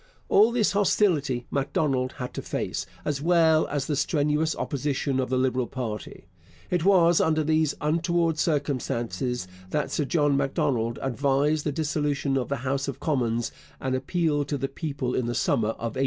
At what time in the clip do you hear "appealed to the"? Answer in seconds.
13.93-14.67